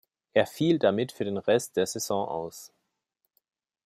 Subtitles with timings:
[0.33, 2.73] Er fiel damit für den Rest der Saison aus.